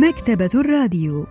مكتبة 0.00 0.50
الراديو 0.54 1.26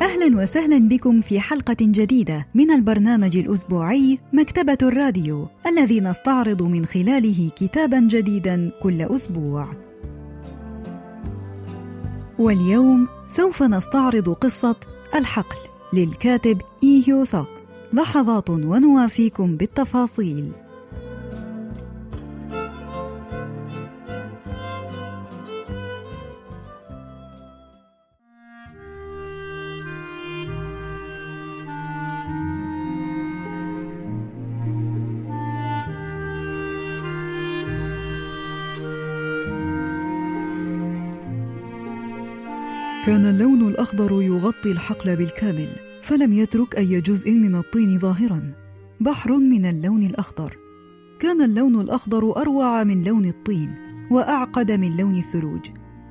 أهلا 0.00 0.42
وسهلا 0.42 0.88
بكم 0.88 1.20
في 1.20 1.40
حلقة 1.40 1.76
جديدة 1.80 2.46
من 2.54 2.70
البرنامج 2.70 3.36
الأسبوعي 3.36 4.18
مكتبة 4.32 4.78
الراديو 4.82 5.48
الذي 5.66 6.00
نستعرض 6.00 6.62
من 6.62 6.86
خلاله 6.86 7.50
كتابا 7.56 8.00
جديدا 8.00 8.70
كل 8.82 9.02
أسبوع. 9.02 9.68
واليوم 12.38 13.08
سوف 13.28 13.62
نستعرض 13.62 14.28
قصة 14.28 14.76
الحقل 15.14 15.58
للكاتب 15.92 16.60
إي 16.82 17.04
هيو 17.06 17.24
سوك 17.24 17.48
لحظات 17.92 18.50
ونوافيكم 18.50 19.56
بالتفاصيل. 19.56 20.65
كان 43.06 43.26
اللون 43.26 43.68
الأخضر 43.68 44.22
يغطي 44.22 44.70
الحقل 44.70 45.16
بالكامل 45.16 45.68
فلم 46.02 46.32
يترك 46.32 46.78
أي 46.78 47.00
جزء 47.00 47.30
من 47.30 47.54
الطين 47.54 47.98
ظاهرا. 47.98 48.52
بحر 49.00 49.36
من 49.36 49.66
اللون 49.66 50.02
الأخضر. 50.02 50.56
كان 51.20 51.42
اللون 51.42 51.80
الأخضر 51.80 52.36
أروع 52.36 52.84
من 52.84 53.04
لون 53.04 53.24
الطين 53.24 53.74
وأعقد 54.10 54.72
من 54.72 54.96
لون 54.96 55.18
الثلوج. 55.18 55.60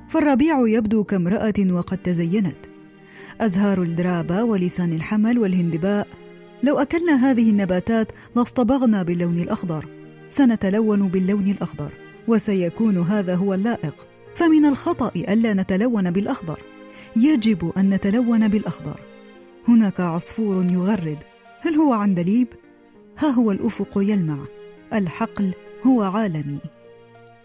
فالربيع 0.08 0.68
يبدو 0.68 1.04
كامرأة 1.04 1.54
وقد 1.70 1.98
تزينت. 1.98 2.56
أزهار 3.40 3.82
الدرابة 3.82 4.42
ولسان 4.42 4.92
الحمل 4.92 5.38
والهندباء. 5.38 6.08
لو 6.62 6.78
أكلنا 6.78 7.30
هذه 7.30 7.50
النباتات 7.50 8.12
لاصطبغنا 8.36 9.02
باللون 9.02 9.36
الأخضر. 9.36 9.86
سنتلون 10.30 11.08
باللون 11.08 11.50
الأخضر 11.50 11.90
وسيكون 12.28 12.98
هذا 12.98 13.34
هو 13.34 13.54
اللائق. 13.54 14.06
فمن 14.34 14.66
الخطأ 14.66 15.10
ألا 15.16 15.54
نتلون 15.54 16.10
بالأخضر. 16.10 16.60
يجب 17.16 17.72
أن 17.76 17.90
نتلون 17.90 18.48
بالأخضر 18.48 19.00
هناك 19.68 20.00
عصفور 20.00 20.72
يغرد. 20.72 21.18
هل 21.60 21.74
هو 21.74 21.92
عندليب؟ 21.92 22.48
ها 23.18 23.28
هو 23.28 23.52
الأفق 23.52 23.88
يلمع. 23.96 24.38
الحقل 24.92 25.54
هو 25.86 26.02
عالمي. 26.02 26.58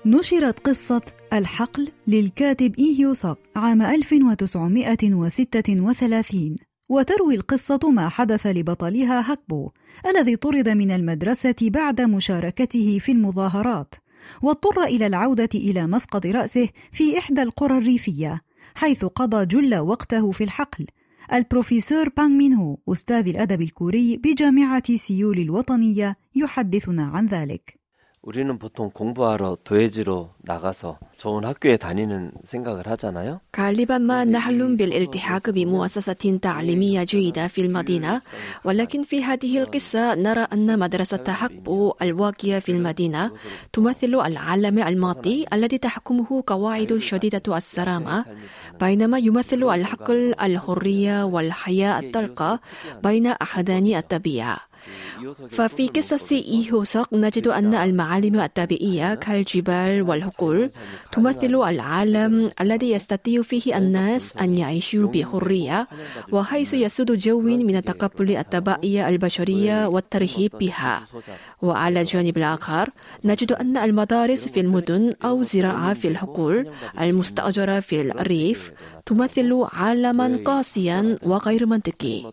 نشرت 0.06 0.60
قصة 0.60 1.02
الحقل 1.34 1.88
للكاتب 2.08 2.76
إيهيو 2.80 3.14
سوك 3.14 3.38
عام 3.56 3.82
1936 3.82 6.56
وتروي 6.90 7.36
القصة 7.36 7.92
ما 7.92 8.10
حدث 8.10 8.48
لبطلها 8.48 9.34
هكبو 9.34 9.70
الذي 10.06 10.36
طرد 10.36 10.70
من 10.70 10.92
المدرسة 10.92 11.56
بعد 11.62 12.02
مشاركته 12.02 12.98
في 13.00 13.12
المظاهرات 13.12 13.96
واضطر 14.42 14.84
إلى 14.84 15.08
العودة 15.08 15.50
إلى 15.56 15.88
مسقط 15.88 16.26
رأسه 16.26 16.70
في 16.92 17.18
إحدى 17.18 17.42
القرى 17.42 17.78
الريفية. 17.78 18.42
حيث 18.76 19.06
قضى 19.06 19.46
جل 19.46 19.76
وقته 19.76 20.32
في 20.32 20.44
الحقل. 20.44 20.88
البروفيسور 21.34 22.10
بانغ 22.10 22.30
مين 22.30 22.54
هو 22.54 22.78
أستاذ 22.90 23.28
الأدب 23.28 23.62
الكوري 23.62 24.18
بجامعة 24.18 24.98
سيول 24.98 25.40
الوطنية 25.40 26.18
يحدثنا 26.36 27.06
عن 27.06 27.28
ذلك. 27.28 27.81
우리는 28.27 28.59
보통 28.59 28.91
공부하러 28.91 29.57
도예지로 29.63 30.31
나가서 30.39 30.99
좋은 31.17 31.45
학교에 31.45 31.77
다니는 31.77 32.33
생각을 32.43 32.89
하잖아요. 32.89 33.41
غالبا 33.57 33.99
ما 33.99 34.25
نحلم 34.25 34.77
بالالتحاق 34.77 35.51
بمؤسسة 35.51 36.39
تعليمية 36.43 37.05
جيدة 37.05 37.47
في 37.47 37.61
المدينة 37.61 38.21
ولكن 38.65 39.03
في 39.03 39.25
هذه 39.25 39.59
القصة 39.59 40.15
نرى 40.15 40.47
أن 40.53 40.79
مدرسة 40.79 41.25
حقبو 41.29 41.95
الواقية 42.03 42.59
في 42.59 42.73
المدينة 42.73 43.31
تمثل 43.73 44.15
العالم 44.15 44.79
الماضي 44.79 45.47
الذي 45.53 45.79
تحكمه 45.79 46.43
قواعد 46.47 46.99
شديدة 46.99 47.57
السلامة 47.57 48.25
بينما 48.81 49.19
يمثل 49.19 49.63
الحقل 49.63 50.35
الحرية 50.41 51.25
والحياة 51.25 52.01
الطلقة 52.01 52.61
بين 53.03 53.27
أحدان 53.27 53.87
الطبيعة 53.87 54.70
ففي 55.50 55.88
قصص 55.88 56.32
إيهوسق 56.32 57.14
نجد 57.14 57.48
أن 57.48 57.74
المعالم 57.74 58.40
الطبيعية 58.40 59.16
كالجبال 59.16 60.02
والحقول 60.02 60.70
تمثل 61.12 61.56
العالم 61.56 62.52
الذي 62.62 62.92
يستطيع 62.92 63.42
فيه 63.42 63.78
الناس 63.78 64.38
أن 64.38 64.58
يعيشوا 64.58 65.08
بحرية 65.08 65.88
وحيث 66.32 66.74
يسود 66.74 67.12
جو 67.18 67.42
من 67.42 67.84
تقبل 67.84 68.38
الطبيعية 68.38 69.10
البشرية 69.10 69.88
والترهيب 69.88 70.52
بها. 70.60 71.04
وعلى 71.62 72.02
الجانب 72.02 72.38
الآخر 72.38 72.90
نجد 73.26 73.52
أن 73.52 73.78
المدارس 73.78 74.48
في 74.48 74.60
المدن 74.60 75.14
أو 75.24 75.44
زراعة 75.44 75.94
في 75.94 76.08
الحقول 76.08 76.70
المستأجرة 77.00 77.80
في 77.80 78.02
الريف 78.02 78.72
تمثل 79.06 79.66
عالما 79.74 80.40
قاسيا 80.46 81.18
وغير 81.24 81.66
منطقي. 81.66 82.32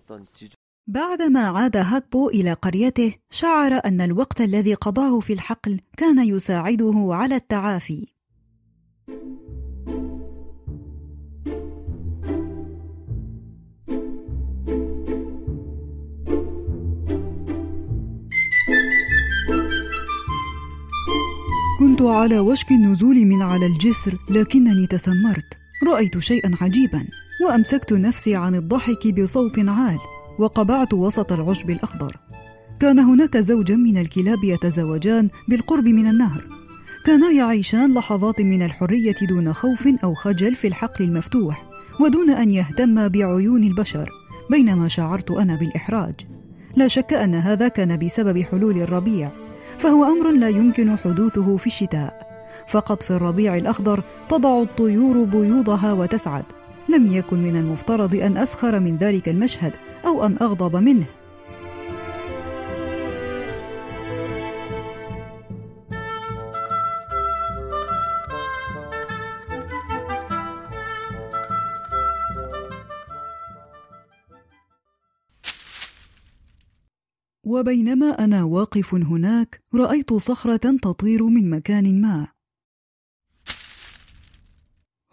بعدما 0.88 1.40
عاد 1.40 1.76
هاكبو 1.76 2.28
إلى 2.28 2.52
قريته 2.52 3.14
شعر 3.30 3.80
أن 3.84 4.00
الوقت 4.00 4.40
الذي 4.40 4.74
قضاه 4.74 5.20
في 5.20 5.32
الحقل 5.32 5.80
كان 5.96 6.26
يساعده 6.28 7.08
على 7.10 7.34
التعافي. 7.34 8.06
كنت 21.78 22.02
على 22.02 22.38
وشك 22.38 22.70
النزول 22.70 23.16
من 23.16 23.42
على 23.42 23.66
الجسر 23.66 24.18
لكنني 24.30 24.86
تسمرت. 24.86 25.58
رأيت 25.86 26.18
شيئا 26.18 26.50
عجيبا 26.60 27.06
وأمسكت 27.46 27.92
نفسي 27.92 28.36
عن 28.36 28.54
الضحك 28.54 29.08
بصوت 29.20 29.58
عال. 29.58 30.17
وقبعت 30.38 30.94
وسط 30.94 31.32
العشب 31.32 31.70
الأخضر. 31.70 32.16
كان 32.80 32.98
هناك 32.98 33.36
زوجا 33.36 33.76
من 33.76 33.98
الكلاب 33.98 34.44
يتزوجان 34.44 35.28
بالقرب 35.48 35.84
من 35.84 36.06
النهر. 36.06 36.44
كانا 37.04 37.30
يعيشان 37.30 37.94
لحظات 37.94 38.40
من 38.40 38.62
الحرية 38.62 39.16
دون 39.28 39.52
خوف 39.52 39.88
أو 40.04 40.14
خجل 40.14 40.54
في 40.54 40.68
الحقل 40.68 41.04
المفتوح 41.04 41.68
ودون 42.00 42.30
أن 42.30 42.50
يهتم 42.50 43.08
بعيون 43.08 43.64
البشر 43.64 44.10
بينما 44.50 44.88
شعرت 44.88 45.30
أنا 45.30 45.56
بالإحراج. 45.56 46.14
لا 46.76 46.88
شك 46.88 47.12
أن 47.12 47.34
هذا 47.34 47.68
كان 47.68 47.98
بسبب 47.98 48.42
حلول 48.42 48.78
الربيع 48.78 49.30
فهو 49.78 50.04
أمر 50.04 50.32
لا 50.32 50.48
يمكن 50.48 50.96
حدوثه 50.96 51.56
في 51.56 51.66
الشتاء. 51.66 52.28
فقط 52.68 53.02
في 53.02 53.10
الربيع 53.10 53.56
الأخضر 53.56 54.02
تضع 54.28 54.62
الطيور 54.62 55.24
بيوضها 55.24 55.92
وتسعد. 55.92 56.44
لم 56.88 57.06
يكن 57.06 57.42
من 57.42 57.56
المفترض 57.56 58.14
أن 58.14 58.36
أسخر 58.36 58.80
من 58.80 58.96
ذلك 58.96 59.28
المشهد 59.28 59.72
أو 60.08 60.26
أن 60.26 60.36
أغضب 60.42 60.76
منه. 60.76 61.08
وبينما 77.44 78.24
أنا 78.24 78.44
واقف 78.44 78.94
هناك 78.94 79.60
رأيت 79.74 80.12
صخرة 80.12 80.76
تطير 80.82 81.24
من 81.24 81.50
مكان 81.50 82.00
ما. 82.00 82.37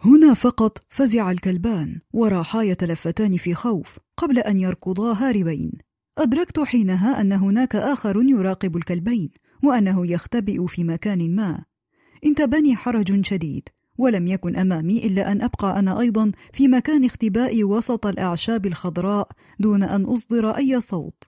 هنا 0.06 0.34
فقط 0.34 0.78
فزع 0.90 1.32
الكلبان 1.32 2.00
وراحا 2.14 2.62
يتلفتان 2.62 3.38
في 3.38 3.54
خوف 3.54 4.00
قبل 4.18 4.40
أن 4.40 4.58
يركضا 4.58 5.14
هاربين. 5.14 5.72
أدركت 6.18 6.60
حينها 6.60 7.22
أن 7.22 7.34
هناك 7.34 7.76
آخر 7.76 8.24
يراقب 8.30 8.78
الكلبين 8.78 9.30
وأنه 9.64 10.08
يختبئ 10.08 10.68
في 10.68 10.84
مكان 10.84 11.36
ما. 11.36 11.66
انتابني 12.26 12.76
حرج 12.76 13.26
شديد 13.26 13.70
ولم 13.98 14.28
يكن 14.28 14.56
أمامي 14.56 15.06
إلا 15.06 15.32
أن 15.32 15.42
أبقى 15.42 15.80
أنا 15.80 16.00
أيضا 16.00 16.32
في 16.54 16.68
مكان 16.68 17.06
اختبائي 17.06 17.64
وسط 17.64 18.06
الأعشاب 18.06 18.66
الخضراء 18.66 19.28
دون 19.60 19.84
أن 19.84 20.04
أصدر 20.04 20.50
أي 20.50 20.82
صوت. 20.82 21.24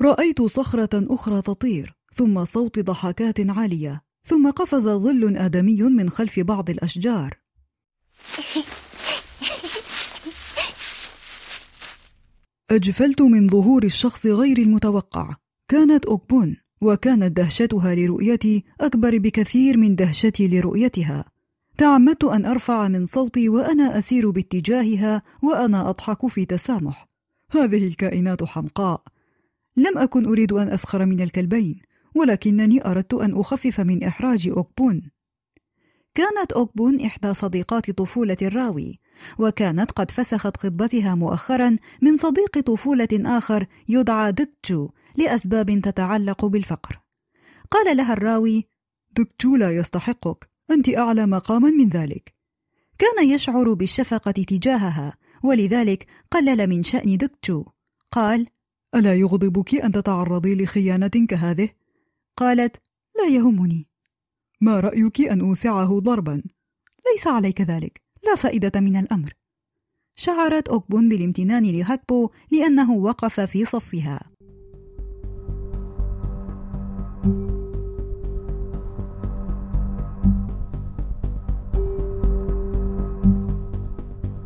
رأيت 0.00 0.42
صخرة 0.42 1.14
أخرى 1.14 1.42
تطير 1.42 1.96
ثم 2.14 2.44
صوت 2.44 2.78
ضحكات 2.78 3.50
عالية. 3.50 4.11
ثم 4.24 4.50
قفز 4.50 4.88
ظل 4.88 5.36
آدمي 5.36 5.82
من 5.82 6.10
خلف 6.10 6.40
بعض 6.40 6.70
الأشجار. 6.70 7.38
أجفلت 12.70 13.22
من 13.22 13.48
ظهور 13.48 13.84
الشخص 13.84 14.26
غير 14.26 14.58
المتوقع. 14.58 15.34
كانت 15.68 16.04
أوكبون 16.04 16.56
وكانت 16.80 17.36
دهشتها 17.36 17.94
لرؤيتي 17.94 18.64
أكبر 18.80 19.18
بكثير 19.18 19.78
من 19.78 19.96
دهشتي 19.96 20.48
لرؤيتها. 20.48 21.24
تعمدت 21.78 22.24
أن 22.24 22.46
أرفع 22.46 22.88
من 22.88 23.06
صوتي 23.06 23.48
وأنا 23.48 23.98
أسير 23.98 24.30
باتجاهها 24.30 25.22
وأنا 25.42 25.90
أضحك 25.90 26.26
في 26.26 26.44
تسامح. 26.44 27.06
هذه 27.50 27.86
الكائنات 27.86 28.44
حمقاء. 28.44 29.02
لم 29.76 29.98
أكن 29.98 30.26
أريد 30.26 30.52
أن 30.52 30.68
أسخر 30.68 31.06
من 31.06 31.20
الكلبين. 31.20 31.91
ولكنني 32.14 32.86
أردت 32.86 33.14
أن 33.14 33.40
أخفف 33.40 33.80
من 33.80 34.04
إحراج 34.04 34.48
أوكبون. 34.48 35.10
كانت 36.14 36.52
أوكبون 36.52 37.00
إحدى 37.00 37.34
صديقات 37.34 37.90
طفولة 37.90 38.36
الراوي 38.42 39.00
وكانت 39.38 39.90
قد 39.90 40.10
فسخت 40.10 40.56
خطبتها 40.56 41.14
مؤخرا 41.14 41.76
من 42.02 42.16
صديق 42.16 42.60
طفولة 42.60 43.08
آخر 43.12 43.66
يدعى 43.88 44.32
دكتشو 44.32 44.88
لأسباب 45.16 45.80
تتعلق 45.80 46.44
بالفقر. 46.44 47.00
قال 47.70 47.96
لها 47.96 48.12
الراوي 48.12 48.68
دكتشو 49.16 49.56
لا 49.56 49.76
يستحقك 49.76 50.50
أنت 50.70 50.88
أعلى 50.88 51.26
مقاما 51.26 51.70
من 51.70 51.88
ذلك. 51.88 52.34
كان 52.98 53.28
يشعر 53.28 53.72
بالشفقة 53.72 54.30
تجاهها 54.30 55.16
ولذلك 55.42 56.06
قلل 56.30 56.66
من 56.66 56.82
شأن 56.82 57.16
دكتشو 57.16 57.64
قال 58.10 58.46
ألا 58.94 59.14
يغضبك 59.14 59.74
أن 59.74 59.92
تتعرضي 59.92 60.54
لخيانة 60.54 61.26
كهذه؟ 61.28 61.68
قالت 62.36 62.76
لا 63.16 63.34
يهمني. 63.34 63.88
ما 64.60 64.80
رأيك 64.80 65.20
أن 65.20 65.40
أوسعه 65.40 65.98
ضربا؟ 65.98 66.42
ليس 67.12 67.26
عليك 67.26 67.60
ذلك. 67.60 68.02
لا 68.24 68.34
فائدة 68.34 68.80
من 68.80 68.96
الأمر. 68.96 69.32
شعرت 70.16 70.68
أوكبون 70.68 71.08
بالامتنان 71.08 71.64
لهاكبو 71.64 72.30
لأنه 72.50 72.92
وقف 72.92 73.40
في 73.40 73.64
صفها. 73.64 74.20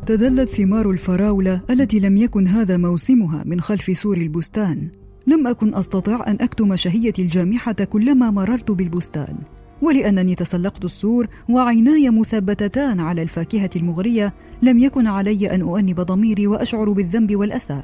تدلت 0.06 0.48
ثمار 0.48 0.90
الفراولة 0.90 1.60
التي 1.70 1.98
لم 2.00 2.16
يكن 2.16 2.46
هذا 2.46 2.76
موسمها 2.76 3.44
من 3.44 3.60
خلف 3.60 3.98
سور 3.98 4.16
البستان. 4.16 5.05
لم 5.26 5.46
أكن 5.46 5.75
أستطع 5.75 6.25
أن 6.26 6.37
أكتم 6.40 6.76
شهيتي 6.76 7.23
الجامحة 7.23 7.73
كلما 7.73 8.31
مررت 8.31 8.70
بالبستان 8.70 9.37
ولأنني 9.82 10.34
تسلقت 10.34 10.84
السور 10.84 11.28
وعيناي 11.49 12.11
مثبتتان 12.11 13.00
على 13.00 13.23
الفاكهة 13.23 13.70
المغرية 13.76 14.34
لم 14.62 14.78
يكن 14.78 15.06
علي 15.06 15.50
أن 15.55 15.61
أؤنب 15.61 16.00
ضميري 16.00 16.46
وأشعر 16.46 16.93
بالذنب 16.93 17.37
والأسى. 17.37 17.82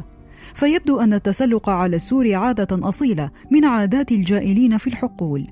فيبدو 0.54 1.00
أن 1.00 1.12
التسلق 1.14 1.68
على 1.68 1.96
السور 1.96 2.34
عادة 2.34 2.88
أصيلة 2.88 3.30
من 3.50 3.64
عادات 3.64 4.12
الجائلين 4.12 4.78
في 4.78 4.86
الحقول. 4.86 5.46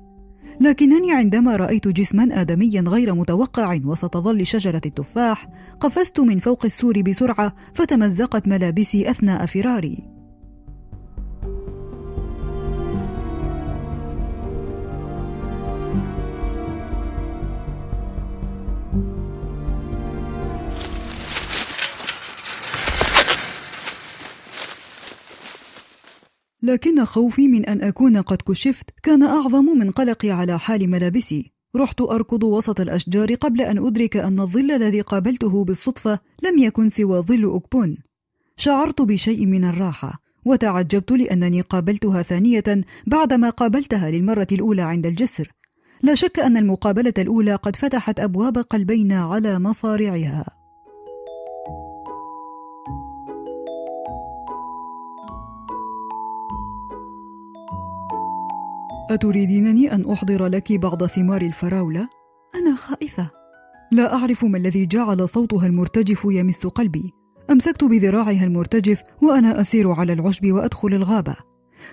لكنني 0.59 1.11
عندما 1.13 1.55
رأيت 1.55 1.87
جسما 1.87 2.41
آدميا 2.41 2.81
غير 2.81 3.15
متوقع 3.15 3.79
وسط 3.85 4.17
ظل 4.17 4.45
شجرة 4.45 4.81
التفاح 4.85 5.47
قفزت 5.79 6.19
من 6.19 6.39
فوق 6.39 6.65
السور 6.65 7.01
بسرعة 7.01 7.53
فتمزقت 7.73 8.47
ملابسي 8.47 9.09
أثناء 9.09 9.45
فراري. 9.45 10.20
لكن 26.63 27.05
خوفي 27.05 27.47
من 27.47 27.65
أن 27.65 27.81
أكون 27.81 28.17
قد 28.17 28.37
كشفت 28.47 28.89
كان 29.03 29.23
أعظم 29.23 29.65
من 29.65 29.91
قلقي 29.91 30.31
على 30.31 30.59
حال 30.59 30.89
ملابسي. 30.89 31.51
رحت 31.75 32.01
أركض 32.01 32.43
وسط 32.43 32.79
الأشجار 32.79 33.35
قبل 33.35 33.61
أن 33.61 33.77
أدرك 33.77 34.17
أن 34.17 34.39
الظل 34.39 34.71
الذي 34.71 35.01
قابلته 35.01 35.65
بالصدفة 35.65 36.19
لم 36.43 36.57
يكن 36.57 36.89
سوى 36.89 37.19
ظل 37.19 37.55
أكبون. 37.55 37.97
شعرت 38.57 39.01
بشيء 39.01 39.45
من 39.45 39.65
الراحة 39.65 40.21
وتعجبت 40.45 41.11
لأنني 41.11 41.61
قابلتها 41.61 42.21
ثانية 42.21 42.63
بعدما 43.07 43.49
قابلتها 43.49 44.11
للمرة 44.11 44.47
الأولى 44.51 44.81
عند 44.81 45.05
الجسر. 45.05 45.51
لا 46.03 46.15
شك 46.15 46.39
أن 46.39 46.57
المقابلة 46.57 47.13
الأولى 47.17 47.55
قد 47.55 47.75
فتحت 47.75 48.19
أبواب 48.19 48.57
قلبينا 48.57 49.25
على 49.25 49.59
مصارعها. 49.59 50.60
أتريدينني 59.13 59.95
أن 59.95 60.11
أحضر 60.11 60.47
لك 60.47 60.73
بعض 60.73 61.05
ثمار 61.05 61.41
الفراولة؟ 61.41 62.09
أنا 62.55 62.75
خائفة. 62.75 63.29
لا 63.91 64.13
أعرف 64.13 64.45
ما 64.45 64.57
الذي 64.57 64.85
جعل 64.85 65.29
صوتها 65.29 65.67
المرتجف 65.67 66.25
يمس 66.25 66.67
قلبي. 66.67 67.13
أمسكت 67.49 67.83
بذراعها 67.83 68.43
المرتجف 68.43 69.01
وأنا 69.21 69.61
أسير 69.61 69.91
على 69.91 70.13
العشب 70.13 70.51
وأدخل 70.51 70.87
الغابة. 70.87 71.35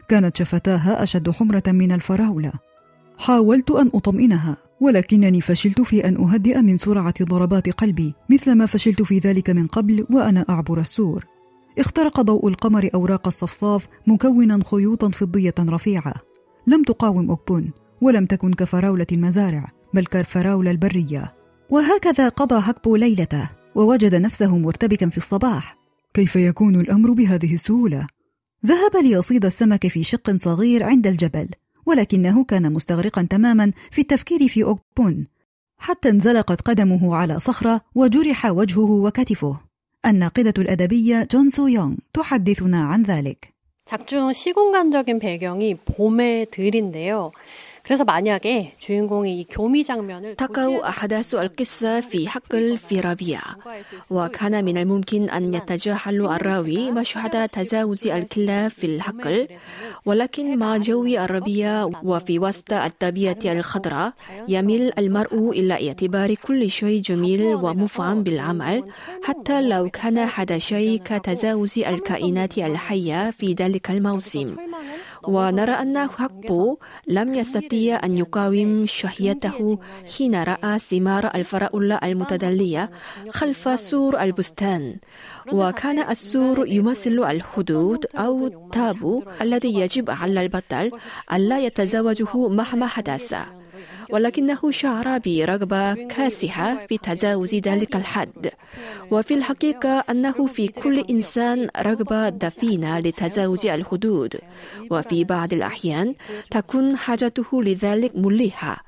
كانت 0.09 0.37
شفتاها 0.37 1.03
أشد 1.03 1.31
حمرة 1.31 1.63
من 1.67 1.93
الفراولة. 1.93 2.53
حاولت 3.19 3.71
أن 3.71 3.91
أطمئنها 3.95 4.57
ولكنني 4.81 5.41
فشلت 5.41 5.81
في 5.81 6.09
أن 6.09 6.17
أهدئ 6.17 6.63
من 6.63 6.79
سرعة 6.79 7.15
ضربات 7.23 7.69
قلبي 7.71 8.15
مثلما 8.31 8.67
فشلت 8.67 9.03
في 9.03 9.19
ذلك 9.19 9.51
من 9.51 9.67
قبل 9.67 10.07
وأنا 10.11 10.45
أعبر 10.49 10.81
السور. 10.81 11.25
اخترق 11.79 12.21
ضوء 12.21 12.49
القمر 12.49 12.91
أوراق 12.95 13.27
الصفصاف 13.27 13.89
مكونا 14.07 14.61
خيوطا 14.71 15.11
فضية 15.11 15.55
رفيعة 15.61 16.15
لم 16.69 16.83
تقاوم 16.83 17.31
أوكبون 17.31 17.71
ولم 18.01 18.27
تكن 18.27 18.55
كفراولة 18.55 19.07
المزارع 19.13 19.73
بل 19.95 20.07
كالفراولة 20.07 20.71
البرية. 20.71 21.35
وهكذا 21.71 22.29
قضى 22.29 22.61
هكبو 22.63 22.97
ليلته 22.97 23.51
ووجد 23.75 24.15
نفسه 24.15 24.59
مرتبكا 24.59 25.09
في 25.09 25.19
الصباح. 25.19 25.77
كيف 26.15 26.37
يكون 26.37 26.81
الأمر 26.81 27.13
بهذه 27.13 27.55
السهولة؟ 27.55 28.07
ذهب 28.67 28.97
ليصيد 29.03 29.45
السمك 29.45 29.89
في 29.89 30.03
شق 30.03 30.37
صغير 30.37 30.85
عند 30.85 31.07
الجبل 31.07 31.49
ولكنه 31.87 32.45
كان 32.45 32.73
مستغرقا 32.73 33.23
تماما 33.31 33.73
في 33.91 34.01
التفكير 34.01 34.49
في 34.49 34.65
أوكبون. 34.65 35.25
حتى 35.79 36.09
انزلقت 36.09 36.61
قدمه 36.61 37.17
على 37.17 37.41
صخرة 37.41 37.81
وجرح 37.95 38.47
وجهه 38.47 38.91
وكتفه. 38.91 39.61
الناقدة 40.07 40.55
الأدبية 40.59 41.29
جون 41.33 41.51
سو 41.51 41.67
يونغ 41.67 41.97
تحدثنا 42.15 42.85
عن 42.85 43.03
ذلك. 43.03 43.58
작중 43.89 44.35
시공간적인 44.35 45.19
배경이 45.19 45.75
봄의 45.77 46.49
들인데요. 46.51 47.33
그래서 47.88 48.06
만약에 48.06 48.76
주인공이 48.80 49.42
이 49.42 49.46
교미 49.50 49.84
장면을 49.84 50.36
تقع 50.36 50.90
أحداث 50.90 51.36
القصة 51.36 52.02
في 52.02 52.30
حقل 52.30 52.78
في 52.78 53.00
ربيع 53.00 53.42
وكان 54.10 54.66
من 54.66 54.78
الممكن 54.78 55.30
أن 55.30 55.54
يتجاهل 55.54 56.26
الراوي 56.26 56.92
مشهد 56.92 57.50
تجاوز 57.50 58.08
الكلاب 58.08 58.72
في 58.72 58.86
الحقل 58.86 59.48
ولكن 60.06 60.58
مع 60.58 60.78
جو 60.78 61.06
الربيع 61.06 61.90
وفي 62.04 62.40
وسط 62.40 62.74
الطبيعة 62.74 63.40
الخضراء 63.46 64.14
يميل 64.48 64.92
المرء 64.98 65.50
إلى 65.50 65.88
اعتبار 65.88 66.36
كل 66.36 66.70
شيء 66.72 67.02
جميل 67.02 67.44
ومفعم 67.44 68.24
بالعمل 68.24 68.84
حتى 69.24 69.62
لو 69.62 69.90
كان 69.90 70.18
هذا 70.18 70.58
شيء 70.58 71.02
كتجاوز 71.06 71.80
الكائنات 71.80 72.58
الحية 72.58 73.32
في 73.32 73.54
ذلك 73.54 73.92
الموسم 73.92 74.56
ونرى 75.29 75.73
أن 75.73 75.97
هكبو 75.97 76.79
لم 77.09 77.35
يستطيع 77.35 78.01
أن 78.05 78.19
يقاوم 78.19 78.87
شهيته 78.87 79.79
حين 80.17 80.35
رأى 80.43 80.79
ثمار 80.79 81.25
الفراولة 81.35 82.01
المتدلية 82.05 82.91
خلف 83.29 83.81
سور 83.81 84.21
البستان. 84.21 84.97
وكان 85.53 85.99
السور 86.11 86.67
يمثل 86.69 87.19
الحدود 87.25 88.07
أو 88.17 88.47
التابو 88.47 89.23
الذي 89.41 89.73
يجب 89.81 90.11
على 90.11 90.41
البطل 90.43 90.91
ألا 91.33 91.59
يتزوجه 91.59 92.49
مهما 92.49 92.87
حدث. 92.87 93.58
ولكنه 94.11 94.71
شعر 94.71 95.19
برغبة 95.19 95.95
كاسحة 95.95 96.87
في 96.87 96.99
تجاوز 96.99 97.55
ذلك 97.55 97.97
الحد. 97.97 98.51
وفي 99.11 99.35
الحقيقة 99.35 100.05
أنه 100.11 100.47
في 100.47 100.69
كل 100.69 101.05
إنسان 101.11 101.69
رغبة 101.81 102.29
دفينة 102.29 102.99
لتجاوز 102.99 103.67
الحدود. 103.67 104.37
وفي 104.91 105.25
بعض 105.25 105.53
الأحيان 105.53 106.15
تكون 106.51 106.97
حاجته 106.97 107.63
لذلك 107.63 108.13
ملحة 108.15 108.85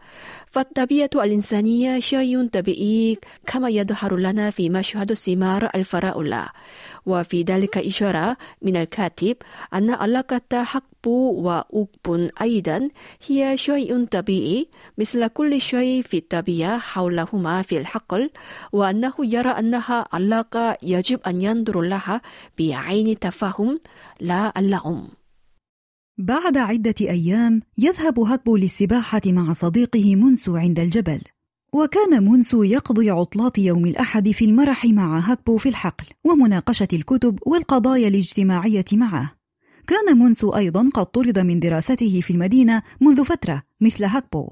فالطبيعة 0.51 1.11
الإنسانية 1.15 1.99
شيء 1.99 2.47
طبيعي 2.47 3.19
كما 3.47 3.69
يظهر 3.69 4.17
لنا 4.17 4.51
في 4.51 4.71
مشهد 4.71 5.13
ثمار 5.13 5.71
الفراولة. 5.75 6.49
وفي 7.07 7.43
ذلك 7.43 7.79
إشارة 7.79 8.37
من 8.63 8.77
الكاتب 8.77 9.37
أن 9.75 9.91
علاقة 9.91 10.65
حقب 10.65 11.07
وأقب 11.07 12.31
أيضا 12.43 12.89
هي 13.27 13.57
شيء 13.57 14.05
طبيعي 14.05 14.69
مثل 14.99 15.27
كل 15.27 15.61
شيء 15.61 16.03
في 16.03 16.17
الطبيعة 16.17 16.79
حولهما 16.79 17.63
في 17.63 17.79
الحقل 17.79 18.31
وأنه 18.73 19.15
يرى 19.21 19.51
أنها 19.51 20.09
علاقة 20.13 20.77
يجب 20.83 21.21
أن 21.27 21.43
ينظر 21.43 21.81
لها 21.81 22.21
بعين 22.59 23.19
تفاهم 23.19 23.81
لا 24.21 24.53
اللعم 24.57 25.20
بعد 26.21 26.57
عدة 26.57 26.95
أيام 27.01 27.63
يذهب 27.79 28.21
هكبو 28.21 28.57
للسباحة 28.57 29.21
مع 29.27 29.53
صديقه 29.53 30.17
منسو 30.17 30.57
عند 30.57 30.81
الجبل. 30.81 31.21
وكان 31.73 32.25
منسو 32.25 32.63
يقضي 32.63 33.11
عطلات 33.11 33.59
يوم 33.59 33.87
الأحد 33.87 34.31
في 34.31 34.45
المرح 34.45 34.85
مع 34.85 35.19
هكبو 35.19 35.59
في 35.59 35.69
الحقل 35.69 36.07
ومناقشة 36.25 36.89
الكتب 36.93 37.39
والقضايا 37.47 38.09
الاجتماعية 38.09 38.85
معه. 38.93 39.33
كان 39.87 40.19
منسو 40.19 40.51
أيضا 40.51 40.91
قد 40.95 41.07
طرد 41.07 41.39
من 41.39 41.61
دراسته 41.61 42.21
في 42.21 42.33
المدينة 42.33 42.83
منذ 43.01 43.25
فترة 43.25 43.63
مثل 43.81 44.05
هكبو 44.05 44.51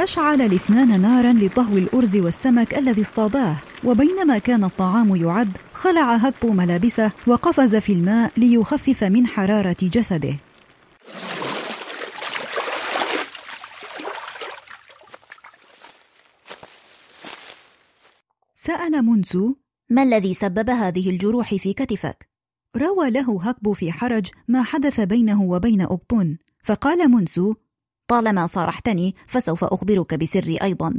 أشعل 0.00 0.42
الاثنان 0.42 1.00
نارا 1.00 1.32
لطهو 1.32 1.78
الأرز 1.78 2.16
والسمك 2.16 2.78
الذي 2.78 3.02
اصطاداه 3.02 3.56
وبينما 3.84 4.38
كان 4.38 4.64
الطعام 4.64 5.16
يعد 5.16 5.56
خلع 5.72 6.14
هكبو 6.14 6.52
ملابسه 6.52 7.12
وقفز 7.26 7.76
في 7.76 7.92
الماء 7.92 8.32
ليخفف 8.36 9.04
من 9.04 9.26
حرارة 9.26 9.76
جسده 9.82 10.34
سأل 18.54 19.02
منسو 19.02 19.54
ما 19.90 20.02
الذي 20.02 20.34
سبب 20.34 20.70
هذه 20.70 21.10
الجروح 21.10 21.54
في 21.54 21.72
كتفك؟ 21.72 22.28
روى 22.76 23.10
له 23.10 23.42
هكبو 23.42 23.72
في 23.72 23.92
حرج 23.92 24.26
ما 24.48 24.62
حدث 24.62 25.00
بينه 25.00 25.42
وبين 25.42 25.80
أوبون 25.80 26.38
فقال 26.64 27.10
منسو 27.10 27.54
طالما 28.10 28.46
صارحتني 28.46 29.14
فسوف 29.26 29.64
أخبرك 29.64 30.14
بسري 30.14 30.56
أيضا. 30.56 30.94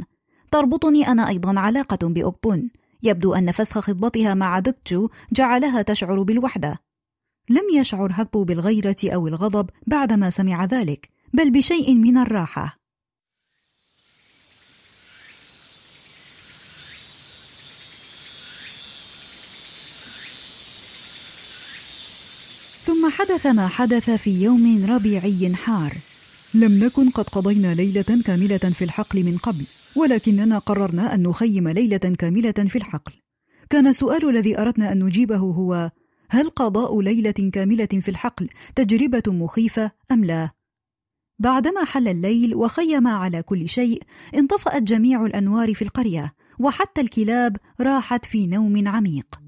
تربطني 0.50 1.08
أنا 1.08 1.28
أيضا 1.28 1.60
علاقة 1.60 2.08
بأوبون. 2.08 2.70
يبدو 3.02 3.34
أن 3.34 3.50
فسخ 3.50 3.78
خطبتها 3.78 4.34
مع 4.34 4.58
دكتشو 4.58 5.08
جعلها 5.32 5.82
تشعر 5.82 6.22
بالوحدة. 6.22 6.78
لم 7.50 7.62
يشعر 7.74 8.10
هكبو 8.14 8.44
بالغيرة 8.44 8.96
أو 9.04 9.28
الغضب 9.28 9.70
بعدما 9.86 10.30
سمع 10.30 10.64
ذلك 10.64 11.10
بل 11.32 11.50
بشيء 11.50 11.94
من 11.94 12.18
الراحة. 12.18 12.78
ثم 22.84 23.10
حدث 23.10 23.46
ما 23.46 23.68
حدث 23.68 24.10
في 24.10 24.42
يوم 24.42 24.86
ربيعي 24.88 25.54
حار. 25.54 26.11
لم 26.54 26.84
نكن 26.84 27.10
قد 27.10 27.24
قضينا 27.24 27.74
ليلة 27.74 28.22
كاملة 28.24 28.58
في 28.58 28.84
الحقل 28.84 29.24
من 29.24 29.36
قبل 29.36 29.64
ولكننا 29.96 30.58
قررنا 30.58 31.14
أن 31.14 31.22
نخيم 31.22 31.68
ليلة 31.68 31.96
كاملة 31.98 32.52
في 32.52 32.76
الحقل 32.76 33.12
كان 33.70 33.86
السؤال 33.86 34.28
الذي 34.28 34.58
أردنا 34.58 34.92
أن 34.92 35.04
نجيبه 35.04 35.36
هو 35.36 35.90
هل 36.28 36.50
قضاء 36.50 37.00
ليلة 37.00 37.50
كاملة 37.52 37.86
في 37.86 38.08
الحقل 38.08 38.48
تجربة 38.76 39.22
مخيفة 39.26 39.90
أم 40.12 40.24
لا؟ 40.24 40.50
بعدما 41.38 41.84
حل 41.84 42.08
الليل 42.08 42.54
وخيم 42.54 43.06
على 43.06 43.42
كل 43.42 43.68
شيء 43.68 44.02
انطفأت 44.34 44.82
جميع 44.82 45.26
الأنوار 45.26 45.74
في 45.74 45.82
القرية 45.82 46.34
وحتى 46.58 47.00
الكلاب 47.00 47.56
راحت 47.80 48.24
في 48.24 48.46
نوم 48.46 48.88
عميق 48.88 49.41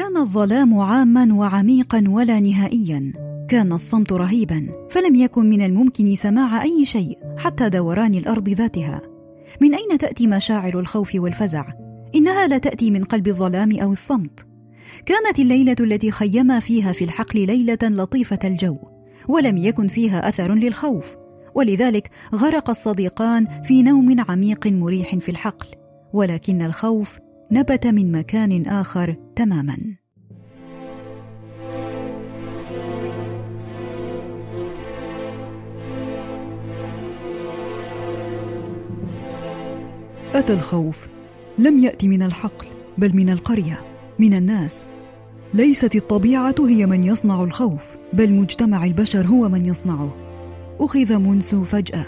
كان 0.00 0.16
الظلام 0.16 0.78
عاما 0.78 1.34
وعميقا 1.34 2.04
ولا 2.08 2.40
نهائيا. 2.40 3.12
كان 3.48 3.72
الصمت 3.72 4.12
رهيبا 4.12 4.68
فلم 4.90 5.14
يكن 5.14 5.50
من 5.50 5.62
الممكن 5.62 6.14
سماع 6.14 6.62
أي 6.62 6.84
شيء 6.84 7.18
حتى 7.38 7.68
دوران 7.68 8.14
الأرض 8.14 8.48
ذاتها. 8.48 9.00
من 9.60 9.74
أين 9.74 9.98
تأتي 9.98 10.26
مشاعر 10.26 10.80
الخوف 10.80 11.10
والفزع؟ 11.14 11.64
إنها 12.14 12.46
لا 12.46 12.58
تأتي 12.58 12.90
من 12.90 13.04
قلب 13.04 13.28
الظلام 13.28 13.78
أو 13.78 13.92
الصمت. 13.92 14.46
كانت 15.06 15.38
الليلة 15.38 15.76
التي 15.80 16.10
خيما 16.10 16.60
فيها 16.60 16.92
في 16.92 17.04
الحقل 17.04 17.46
ليلة 17.46 17.78
لطيفة 17.82 18.38
الجو 18.44 18.76
ولم 19.28 19.56
يكن 19.56 19.88
فيها 19.88 20.28
أثر 20.28 20.54
للخوف. 20.54 21.04
ولذلك 21.54 22.10
غرق 22.34 22.70
الصديقان 22.70 23.46
في 23.64 23.82
نوم 23.82 24.24
عميق 24.28 24.66
مريح 24.66 25.16
في 25.16 25.28
الحقل. 25.28 25.66
ولكن 26.12 26.62
الخوف 26.62 27.18
نبت 27.52 27.86
من 27.86 28.12
مكان 28.12 28.66
آخر 28.66 29.16
تماما. 29.36 29.78
أتى 40.34 40.52
الخوف. 40.52 41.08
لم 41.58 41.78
يأتي 41.78 42.08
من 42.08 42.22
الحقل 42.22 42.66
بل 42.98 43.16
من 43.16 43.30
القرية 43.30 43.80
من 44.18 44.34
الناس. 44.34 44.88
ليست 45.54 45.94
الطبيعة 45.94 46.54
هي 46.58 46.86
من 46.86 47.04
يصنع 47.04 47.44
الخوف 47.44 47.86
بل 48.12 48.32
مجتمع 48.32 48.84
البشر 48.84 49.26
هو 49.26 49.48
من 49.48 49.66
يصنعه. 49.66 50.14
أخذ 50.80 51.18
منسو 51.18 51.64
فجأة. 51.64 52.04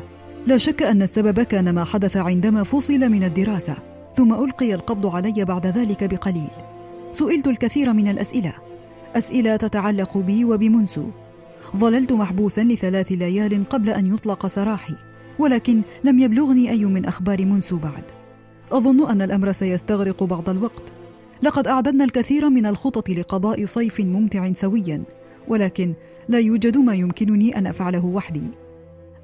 لا 0.46 0.58
شك 0.58 0.82
أن 0.82 1.02
السبب 1.02 1.42
كان 1.42 1.75
ما 1.75 1.84
حدث 1.84 2.16
عندما 2.16 2.62
فصل 2.62 3.11
من 3.11 3.25
الدراسة. 3.25 3.91
ثم 4.14 4.45
ألقي 4.45 4.75
القبض 4.75 5.07
علي 5.07 5.45
بعد 5.45 5.66
ذلك 5.66 6.04
بقليل. 6.04 6.50
سئلت 7.12 7.47
الكثير 7.47 7.92
من 7.92 8.09
الأسئلة. 8.09 8.52
أسئلة 9.16 9.57
تتعلق 9.57 10.19
بي 10.19 10.45
وبمنسو. 10.45 11.07
ظللت 11.76 12.12
محبوسا 12.12 12.61
لثلاث 12.61 13.12
ليال 13.12 13.69
قبل 13.69 13.90
أن 13.90 14.14
يطلق 14.14 14.47
سراحي 14.47 14.95
ولكن 15.38 15.83
لم 16.04 16.19
يبلغني 16.19 16.71
أي 16.71 16.85
من 16.85 17.04
أخبار 17.04 17.45
منسو 17.45 17.76
بعد. 17.76 18.04
أظن 18.73 19.11
أن 19.11 19.23
الأمر 19.23 19.52
سيستغرق 19.52 20.23
بعض 20.25 20.50
الوقت. 20.50 20.92
لقد 21.42 21.66
أعددنا 21.66 22.04
الكثير 22.04 22.50
من 22.50 22.66
الخطط 22.66 23.11
لقضاء 23.11 23.66
صيف 23.66 24.00
ممتع 24.00 24.52
سويا 24.52 25.02
ولكن 25.49 25.95
لا 26.28 26.38
يوجد 26.38 26.78
ما 26.78 26.95
يمكنني 26.95 27.59
أن 27.59 27.66
أفعله 27.66 28.07
وحدي. 28.07 28.42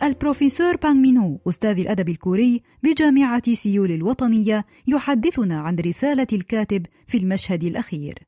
البروفيسور 0.03 0.77
بانغ 0.77 0.95
مينو 0.95 1.41
أستاذ 1.49 1.79
الأدب 1.79 2.09
الكوري 2.09 2.63
بجامعة 2.83 3.55
سيول 3.55 3.91
الوطنية 3.93 4.65
يحدثنا 4.87 5.61
عن 5.61 5.77
رسالة 5.77 6.27
الكاتب 6.33 6.87
في 7.07 7.19
المشهد 7.19 7.65
الأخير. 7.65 8.28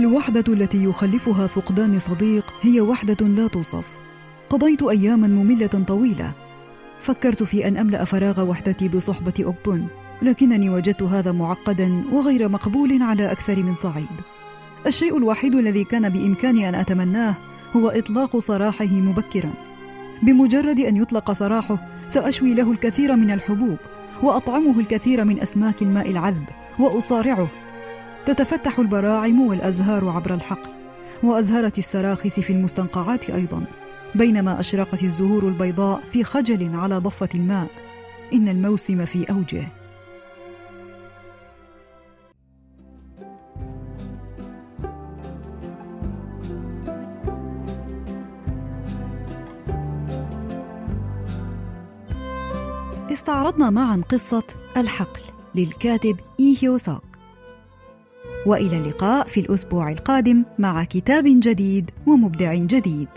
الوحدة 0.00 0.52
التي 0.52 0.84
يخلفها 0.84 1.46
فقدان 1.46 2.00
صديق 2.00 2.44
هي 2.62 2.80
وحدة 2.80 3.26
لا 3.26 3.46
توصف. 3.46 3.84
قضيت 4.50 4.82
أياما 4.82 5.28
مملة 5.28 5.66
طويلة. 5.66 6.32
فكرت 7.00 7.42
في 7.42 7.68
أن 7.68 7.76
أملأ 7.76 8.04
فراغ 8.04 8.48
وحدتي 8.48 8.88
بصحبة 8.88 9.32
أوبون، 9.44 9.88
لكنني 10.22 10.70
وجدت 10.70 11.02
هذا 11.02 11.32
معقدا 11.32 12.02
وغير 12.12 12.48
مقبول 12.48 13.02
على 13.02 13.32
أكثر 13.32 13.62
من 13.62 13.74
صعيد. 13.74 14.06
الشيء 14.86 15.16
الوحيد 15.16 15.54
الذي 15.54 15.84
كان 15.84 16.08
بإمكاني 16.08 16.68
أن 16.68 16.74
أتمناه 16.74 17.34
هو 17.76 17.88
إطلاق 17.88 18.38
سراحه 18.38 18.92
مبكرا. 18.92 19.50
بمجرد 20.22 20.80
أن 20.80 20.96
يطلق 20.96 21.32
سراحه 21.32 21.78
سأشوي 22.08 22.54
له 22.54 22.72
الكثير 22.72 23.16
من 23.16 23.30
الحبوب 23.30 23.78
وأطعمه 24.22 24.80
الكثير 24.80 25.24
من 25.24 25.40
أسماك 25.40 25.82
الماء 25.82 26.10
العذب 26.10 26.44
وأصارعه 26.78 27.48
تتفتح 28.32 28.78
البراعم 28.78 29.40
والأزهار 29.40 30.08
عبر 30.08 30.34
الحقل 30.34 30.70
وأزهرت 31.22 31.78
السراخس 31.78 32.40
في 32.40 32.52
المستنقعات 32.52 33.30
أيضا 33.30 33.64
بينما 34.14 34.60
أشرقت 34.60 35.02
الزهور 35.02 35.48
البيضاء 35.48 36.00
في 36.12 36.24
خجل 36.24 36.76
على 36.76 36.98
ضفة 36.98 37.28
الماء. 37.34 37.66
إن 38.32 38.48
الموسم 38.48 39.04
في 39.04 39.30
أوجه. 39.30 39.66
استعرضنا 53.12 53.70
معا 53.70 54.02
قصة 54.08 54.42
الحقل 54.76 55.20
للكاتب 55.54 56.16
إيهيو 56.40 56.78
سوك 56.78 57.09
وإلى 58.46 58.78
اللقاء 58.78 59.26
في 59.26 59.40
الأسبوع 59.40 59.90
القادم 59.90 60.44
مع 60.58 60.84
كتاب 60.84 61.24
جديد 61.26 61.90
ومبدع 62.06 62.54
جديد. 62.54 63.08